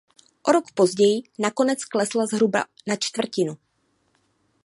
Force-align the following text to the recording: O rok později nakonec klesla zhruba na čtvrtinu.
O 0.47 0.51
rok 0.51 0.71
později 0.71 1.21
nakonec 1.39 1.85
klesla 1.85 2.25
zhruba 2.25 2.63
na 2.87 2.95
čtvrtinu. 2.95 3.57